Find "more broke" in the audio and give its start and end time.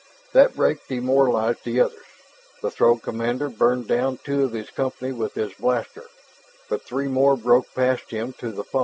7.07-7.71